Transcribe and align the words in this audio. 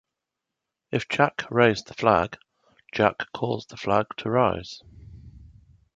If 0.89 1.07
Jack 1.07 1.43
raised 1.51 1.85
the 1.85 1.93
flag, 1.93 2.39
Jack 2.91 3.31
caused 3.35 3.69
the 3.69 3.77
flag 3.77 4.07
to 4.17 4.31
rise. 4.31 4.81